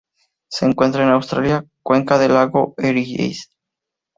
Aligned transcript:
Se 0.49 0.65
encuentra 0.65 1.03
en 1.03 1.09
Australia: 1.09 1.63
cuenca 1.83 2.17
del 2.17 2.33
lago 2.33 2.73
Eyre. 2.79 3.35